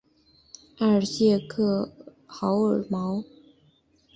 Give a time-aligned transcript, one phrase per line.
[0.79, 1.91] 埃尔谢克
[2.25, 3.23] 豪尔毛。